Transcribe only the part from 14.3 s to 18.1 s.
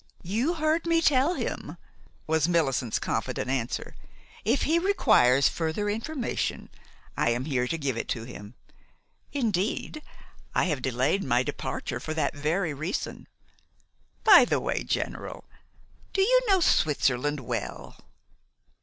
the way, General, do you know Switzerland well?"